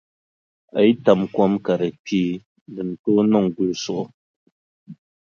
[0.77, 2.33] A yi tam kom ka di kpee
[2.73, 4.03] di ni tooi niŋ gulisigu.